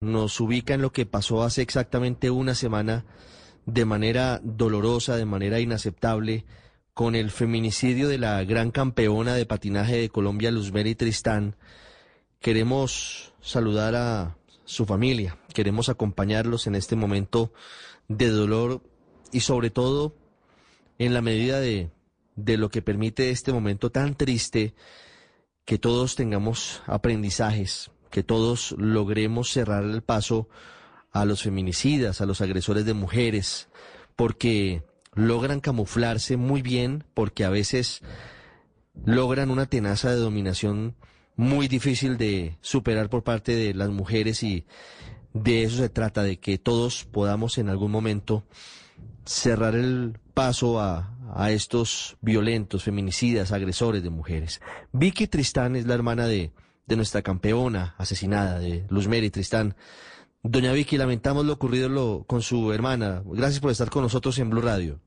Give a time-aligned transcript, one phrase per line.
[0.00, 3.04] nos ubica en lo que pasó hace exactamente una semana
[3.66, 6.44] de manera dolorosa, de manera inaceptable,
[6.94, 11.56] con el feminicidio de la gran campeona de patinaje de Colombia, Luzmeri Tristán.
[12.40, 17.52] Queremos saludar a su familia, queremos acompañarlos en este momento
[18.08, 18.82] de dolor
[19.32, 20.14] y sobre todo
[20.98, 21.90] en la medida de,
[22.36, 24.74] de lo que permite este momento tan triste,
[25.64, 30.48] que todos tengamos aprendizajes, que todos logremos cerrar el paso
[31.12, 33.68] a los feminicidas, a los agresores de mujeres,
[34.16, 34.82] porque
[35.14, 38.02] logran camuflarse muy bien, porque a veces
[39.04, 40.96] logran una tenaza de dominación
[41.36, 44.66] muy difícil de superar por parte de las mujeres y
[45.32, 48.44] de eso se trata, de que todos podamos en algún momento
[49.24, 54.60] cerrar el paso a, a estos violentos, feminicidas, agresores de mujeres.
[54.92, 56.52] Vicky Tristán es la hermana de,
[56.88, 59.76] de nuestra campeona asesinada, de Luzmeri Tristán.
[60.42, 63.22] Doña Vicky, lamentamos lo ocurrido con su hermana.
[63.26, 64.98] Gracias por estar con nosotros en Blue Radio.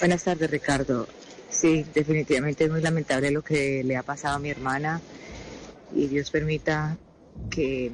[0.00, 1.06] Buenas tardes, Ricardo.
[1.50, 5.00] Sí, definitivamente es muy lamentable lo que le ha pasado a mi hermana
[5.94, 6.96] y Dios permita
[7.50, 7.92] que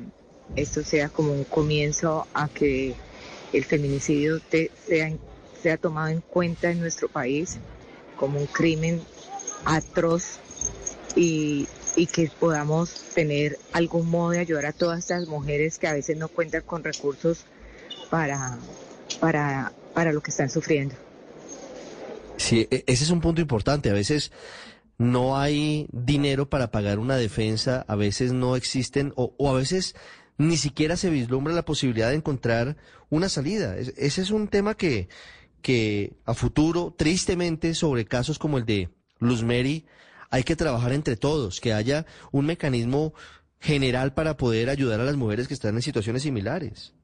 [0.54, 2.94] esto sea como un comienzo a que
[3.52, 4.40] el feminicidio
[4.86, 5.12] sea,
[5.60, 7.58] sea tomado en cuenta en nuestro país
[8.16, 9.02] como un crimen
[9.64, 10.38] atroz
[11.16, 15.92] y, y que podamos tener algún modo de ayudar a todas estas mujeres que a
[15.92, 17.44] veces no cuentan con recursos
[18.10, 18.58] para,
[19.20, 20.94] para, para lo que están sufriendo.
[22.36, 23.90] Sí, e, ese es un punto importante.
[23.90, 24.32] A veces
[24.98, 29.94] no hay dinero para pagar una defensa, a veces no existen o, a veces
[30.38, 32.76] ni siquiera se vislumbra la posibilidad de encontrar
[33.10, 33.76] una salida.
[33.76, 35.08] ese es un tema que,
[35.60, 39.84] que a futuro, tristemente, sobre casos como el de Luz Mary,
[40.32, 43.12] hay que trabajar entre todos, que haya un mecanismo
[43.60, 46.94] general para poder ayudar a las mujeres que están en situaciones similares.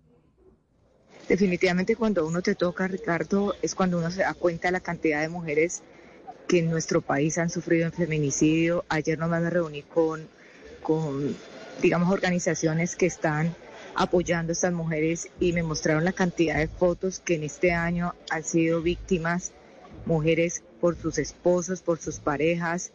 [1.28, 5.20] Definitivamente cuando uno te toca, Ricardo, es cuando uno se da cuenta de la cantidad
[5.20, 5.82] de mujeres
[6.48, 8.86] que en nuestro país han sufrido en feminicidio.
[8.88, 10.26] Ayer nomás me reuní con,
[10.82, 11.36] con
[11.82, 13.54] digamos, organizaciones que están
[13.94, 18.14] apoyando a estas mujeres y me mostraron la cantidad de fotos que en este año
[18.30, 19.52] han sido víctimas,
[20.06, 22.90] mujeres por sus esposos, por sus parejas,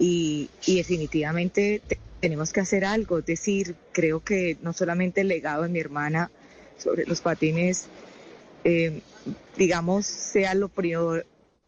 [0.00, 1.82] y, definitivamente
[2.20, 3.18] tenemos que hacer algo.
[3.18, 6.30] Es decir, creo que no solamente el legado de mi hermana
[6.78, 7.86] sobre los patines,
[8.64, 9.02] eh,
[9.56, 10.70] digamos, sea lo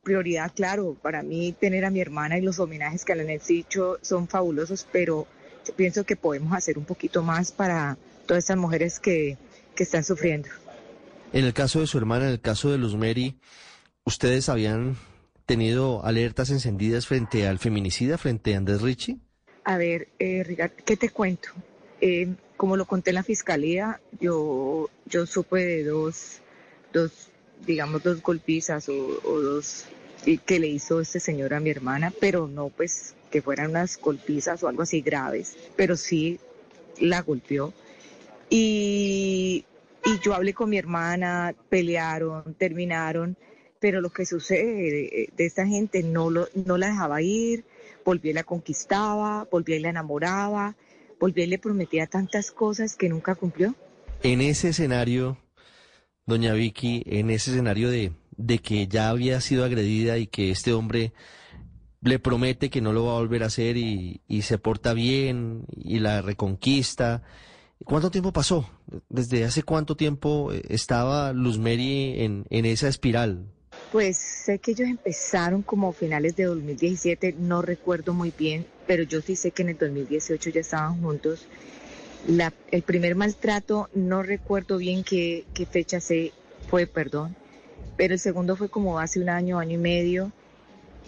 [0.03, 3.99] prioridad, claro, para mí tener a mi hermana y los homenajes que le han hecho
[4.01, 5.27] son fabulosos, pero
[5.67, 9.37] yo pienso que podemos hacer un poquito más para todas estas mujeres que,
[9.77, 10.49] que están sufriendo.
[11.35, 13.39] En el caso de su hermana, en el caso de Luz Mary,
[14.05, 14.97] ¿ustedes habían
[15.47, 19.21] tenido alertas encendidas frente al feminicida, frente a Andrés Ricci?
[19.65, 21.51] A ver, eh, ¿qué te cuento?
[22.01, 26.41] Eh, como lo conté en la fiscalía, yo, yo supe de dos,
[26.93, 27.29] dos,
[27.67, 29.87] digamos, dos golpizas o, o dos
[30.47, 34.63] que le hizo este señor a mi hermana, pero no pues que fueran unas golpizas
[34.63, 36.39] o algo así graves, pero sí
[37.01, 37.73] la golpeó.
[38.51, 39.65] Y,
[40.05, 43.37] y yo hablé con mi hermana, pelearon, terminaron
[43.83, 47.65] pero lo que sucede de, esta gente no, lo, no la dejaba ir,
[48.05, 50.77] volvía y la conquistaba, volvía y la enamoraba,
[51.19, 53.75] volvía y le prometía tantas cosas que nunca cumplió.
[54.23, 55.37] En ese escenario,
[56.27, 60.73] doña Vicky, en ese escenario de, de que ya había sido agredida y que este
[60.73, 61.13] hombre
[62.03, 65.65] le promete que no lo va a volver a hacer y, y se porta bien
[65.75, 67.25] y la reconquista.
[67.85, 68.71] ¿Cuánto tiempo pasó?
[69.09, 73.49] ¿Desde hace cuánto tiempo estaba Luz Mary en, en esa espiral?
[73.93, 79.21] Pues sé que ellos empezaron como finales de 2017, no recuerdo muy bien, pero yo
[79.21, 81.47] sí sé que en el 2018 ya estaban juntos.
[82.71, 85.99] el primer maltrato, no recuerdo bien qué, fecha
[86.71, 87.37] fue, perdón,
[87.99, 90.33] pero el segundo fue como hace un año, año y medio,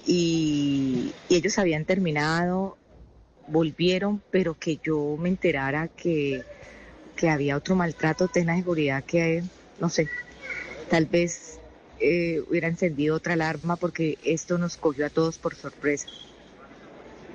[0.06, 2.77] y, ellos habían terminado,
[3.49, 6.43] volvieron, pero que yo me enterara que,
[7.16, 9.42] que había otro maltrato, tenga seguridad que,
[9.81, 10.07] no sé,
[10.91, 11.60] tal vez
[12.01, 16.09] eh, hubiera encendido otra alarma porque esto nos cogió a todos por sorpresa.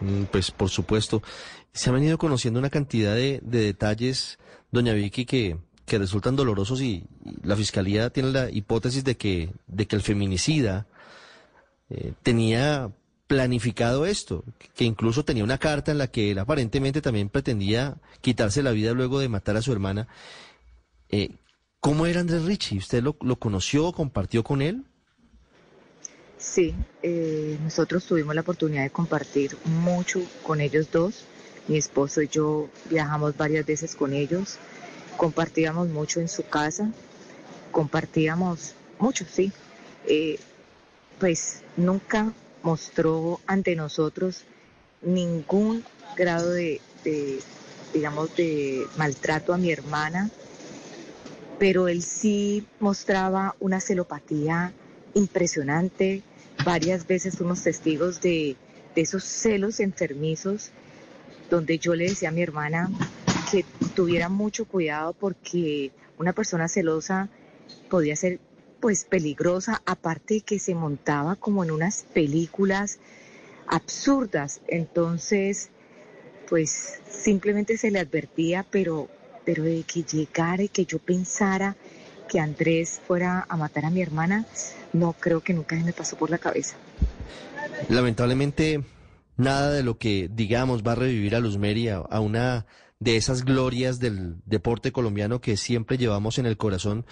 [0.01, 1.21] Mm, pues por supuesto.
[1.73, 4.39] Se ha venido conociendo una cantidad de, detalles,
[4.71, 7.05] doña Vicky, que, que resultan dolorosos y,
[7.43, 10.87] la fiscalía tiene la hipótesis de que, de que el feminicida
[11.89, 12.91] eh, tenía
[13.27, 14.43] planificado esto,
[14.75, 18.93] que incluso tenía una carta en la que él aparentemente también pretendía quitarse la vida
[18.93, 20.07] luego de matar a su hermana.
[21.09, 21.35] Eh,
[21.81, 22.77] ¿Cómo era Andrés Ricci?
[22.77, 24.83] ¿Usted lo, conoció, compartió con él?
[26.37, 31.23] Sí, eh, nosotros tuvimos la oportunidad de compartir mucho con ellos dos.
[31.69, 34.57] Mi esposo y yo viajamos varias veces con ellos.
[35.15, 36.91] compartíamos mucho en su casa,
[37.71, 39.53] compartíamos mucho, sí.
[40.05, 40.37] Eh,
[41.17, 44.43] pues nunca mostró ante nosotros
[45.01, 45.85] ningún
[46.17, 46.81] grado de,
[47.93, 50.29] digamos, de maltrato a mi hermana,
[51.59, 54.73] pero él sí mostraba una celopatía
[55.13, 56.23] impresionante.
[56.65, 58.55] Varias veces fuimos testigos de,
[58.95, 60.71] esos celos enfermizos,
[61.49, 62.89] donde yo le decía a mi hermana
[63.49, 63.63] que
[63.95, 67.29] tuviera mucho cuidado porque una persona celosa
[67.89, 68.39] podía ser
[68.81, 72.99] pues peligrosa, aparte de que se montaba como en unas películas
[73.67, 74.59] absurdas.
[74.67, 75.69] Entonces,
[76.49, 79.07] pues simplemente se le advertía, pero,
[79.45, 81.75] pero de que llegara y que yo pensara
[82.27, 84.45] que Andrés fuera a matar a mi hermana,
[84.93, 86.75] no creo que nunca se me pasó por la cabeza.
[87.89, 88.83] Lamentablemente,
[89.37, 92.65] nada de lo que digamos va a revivir a Luz Mary a una
[92.99, 97.05] de esas glorias del deporte colombiano que siempre llevamos en el corazón,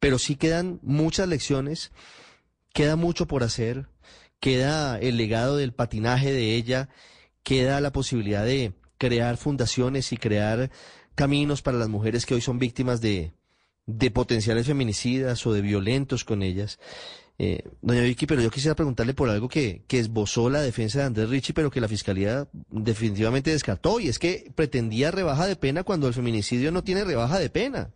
[0.00, 1.92] pero sí quedan muchas lecciones,
[2.72, 3.86] queda mucho por hacer,
[4.40, 6.88] queda el legado del patinaje de ella,
[7.42, 10.70] queda la posibilidad de crear fundaciones y crear
[11.14, 13.32] caminos para las mujeres que hoy son víctimas de,
[13.86, 16.78] de potenciales feminicidas o de violentos con ellas.
[17.36, 21.04] Eh, doña Vicky, pero yo quisiera preguntarle por algo que, que esbozó la defensa de
[21.06, 25.82] Andrés Richie, pero que la fiscalía definitivamente descartó, y es que pretendía rebaja de pena
[25.82, 27.90] cuando el feminicidio no tiene rebaja de pena.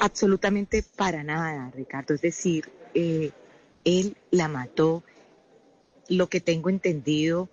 [0.00, 2.14] Absolutamente para nada, Ricardo.
[2.14, 3.32] Es decir, eh,
[3.84, 5.02] él la mató,
[6.08, 7.50] lo que tengo entendido,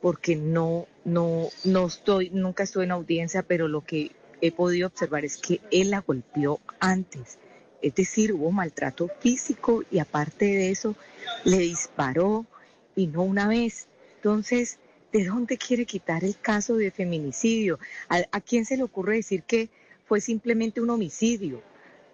[0.00, 5.24] porque no, no, no estoy, nunca estuve en audiencia, pero lo que he podido observar
[5.24, 7.38] es que él la golpeó antes
[7.82, 10.96] es decir, hubo maltrato físico y aparte de eso
[11.44, 12.46] le disparó
[12.94, 13.86] y no una vez.
[14.16, 14.78] Entonces,
[15.12, 17.78] ¿de dónde quiere quitar el caso de feminicidio?
[18.08, 19.68] ¿A, quién se le ocurre decir que
[20.04, 21.62] fue simplemente un homicidio?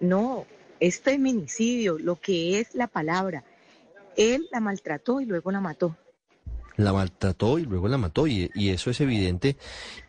[0.00, 0.46] No,
[0.80, 3.44] es feminicidio, lo que es la palabra.
[4.16, 5.96] Él la maltrató y luego la mató.
[6.76, 9.56] La maltrató y luego la mató y, eso es evidente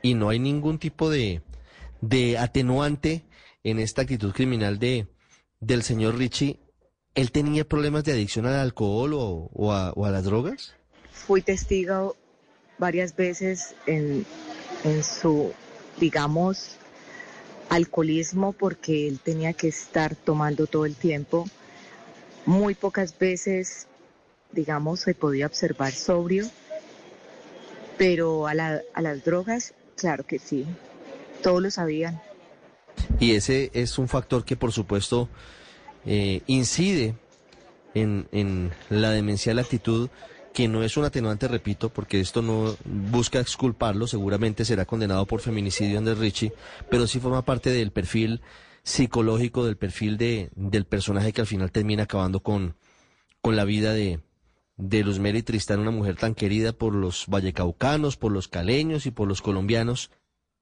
[0.01, 1.41] y no hay ningún tipo de,
[2.01, 3.25] de atenuante
[3.63, 5.07] en esta actitud criminal de,
[5.59, 6.59] del señor Richie,
[7.15, 10.75] ¿él tenía problemas de adicción al alcohol o, a, las drogas?
[11.11, 12.15] Fui testigo
[12.77, 14.25] varias veces en,
[14.83, 15.53] en su,
[15.99, 16.77] digamos,
[17.69, 21.47] alcoholismo porque él tenía que estar tomando todo el tiempo.
[22.45, 23.87] Muy pocas veces,
[24.53, 26.49] digamos, se podía observar sobrio,
[27.97, 30.65] pero a, a las drogas, claro que sí,
[31.41, 32.21] todos lo sabían.
[33.19, 35.29] Y ese es un factor que, por supuesto,
[36.05, 37.15] eh, incide
[37.93, 40.09] en, en la demencial actitud
[40.53, 45.41] que no es un atenuante, repito, porque esto no busca exculparlo, seguramente será condenado por
[45.41, 46.53] feminicidio Andrés Richie,
[46.89, 48.41] pero sí forma parte del perfil
[48.83, 52.75] psicológico, del perfil de, del personaje que al final termina acabando con,
[53.41, 54.19] con la vida de,
[54.83, 59.11] de Luz Mary Tristán, una mujer tan querida por los vallecaucanos, por los caleños y
[59.11, 60.11] por los colombianos,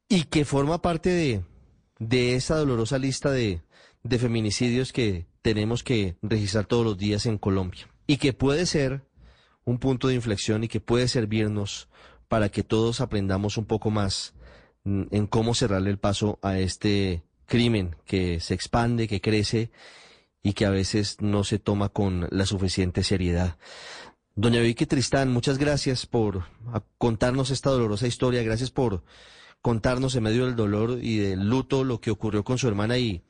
[0.07, 1.43] y que forma parte de,
[1.97, 3.61] de esa dolorosa lista de,
[4.03, 9.01] de feminicidios que tenemos que registrar todos los días en Colombia y que puede ser
[9.65, 11.89] un punto de inflexión y que puede servirnos
[12.27, 14.35] para que todos aprendamos un poco más
[14.85, 19.71] en cómo cerrarle el paso a este crimen que se expande, que crece
[20.43, 23.57] y que a veces no se toma con la suficiente seriedad.
[24.35, 26.45] Doña Vicky Tristán, muchas gracias por
[26.97, 29.03] contarnos esta dolorosa historia, gracias por
[29.61, 33.23] contarnos en medio del dolor y del luto lo que ocurrió con su hermana y,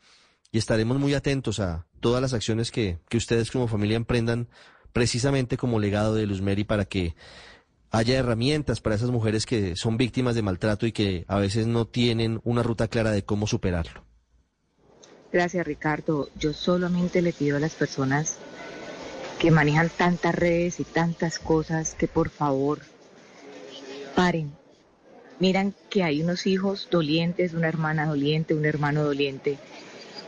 [0.51, 4.47] y estaremos muy atentos a todas las acciones que, que ustedes como familia emprendan
[4.93, 7.15] precisamente como legado de Luz Mary para que
[7.89, 11.87] haya herramientas para esas mujeres que son víctimas de maltrato y que a veces no
[11.87, 14.05] tienen una ruta clara de cómo superarlo.
[15.33, 16.29] Gracias, Ricardo.
[16.37, 18.37] Yo solamente le pido a las personas
[19.41, 22.77] que manejan tantas redes y tantas cosas que por favor
[24.15, 24.51] paren,
[25.39, 29.57] miran que hay unos hijos dolientes, una hermana doliente, un hermano doliente.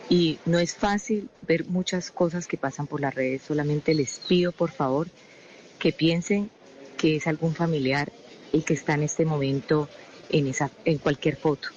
[0.09, 3.43] Y no es fácil ver muchas cosas que pasan por las redes.
[3.43, 5.07] Solamente les pido, por favor,
[5.77, 6.49] que piensen
[6.97, 8.11] que es algún familiar
[8.51, 9.89] el que está en este momento
[10.31, 11.67] en, esa, en cualquier foto.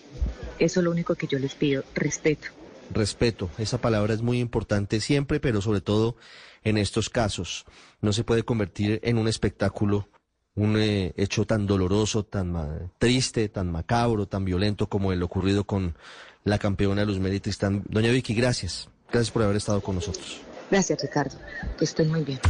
[0.58, 2.48] Eso es lo único que yo les pido, respeto.
[2.90, 6.16] Respeto, esa palabra es muy importante siempre, pero sobre todo
[6.64, 7.64] en estos casos.
[8.00, 10.08] No se puede convertir en un espectáculo
[10.54, 15.96] un eh, hecho tan doloroso, tan triste, tan macabro, tan violento como el ocurrido con
[16.44, 17.84] la campeona Luz Mary Tristán.
[17.88, 18.88] Doña Vicky, gracias.
[19.10, 20.40] Gracias por haber estado con nosotros.
[20.70, 21.36] Gracias, Ricardo.
[21.78, 22.40] Que estoy muy bien.